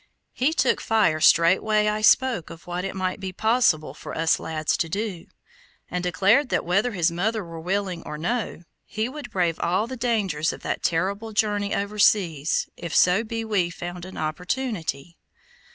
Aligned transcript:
He 0.33 0.51
took 0.51 0.81
fire 0.81 1.19
straightway 1.21 1.87
I 1.87 2.01
spoke 2.01 2.49
of 2.49 2.65
what 2.65 2.83
it 2.83 2.95
might 2.95 3.19
be 3.19 3.31
possible 3.31 3.93
for 3.93 4.17
us 4.17 4.39
lads 4.39 4.75
to 4.77 4.89
do, 4.89 5.27
and 5.91 6.03
declared 6.03 6.49
that 6.49 6.65
whether 6.65 6.93
his 6.93 7.11
mother 7.11 7.45
were 7.45 7.59
willing 7.59 8.01
or 8.03 8.17
no, 8.17 8.63
he 8.83 9.07
would 9.07 9.29
brave 9.29 9.59
all 9.59 9.85
the 9.85 9.95
dangers 9.95 10.51
of 10.51 10.61
that 10.61 10.81
terrible 10.81 11.33
journey 11.33 11.75
overseas, 11.75 12.67
if 12.75 12.95
so 12.95 13.23
be 13.23 13.45
we 13.45 13.69
found 13.69 14.03
an 14.05 14.17
opportunity. 14.17 15.17